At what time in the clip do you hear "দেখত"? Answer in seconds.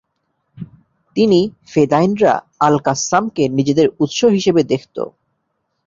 4.63-4.95